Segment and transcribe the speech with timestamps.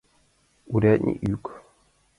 [0.73, 1.45] Урядник йӱк.